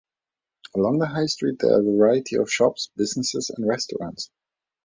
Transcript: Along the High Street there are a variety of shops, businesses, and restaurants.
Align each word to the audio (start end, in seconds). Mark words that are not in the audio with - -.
Along 0.75 0.97
the 0.97 1.05
High 1.05 1.27
Street 1.27 1.59
there 1.59 1.73
are 1.73 1.79
a 1.79 1.83
variety 1.83 2.35
of 2.37 2.51
shops, 2.51 2.89
businesses, 2.97 3.51
and 3.55 3.67
restaurants. 3.69 4.31